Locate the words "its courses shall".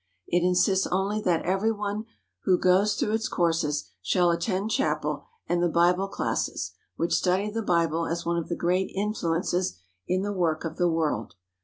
3.11-4.31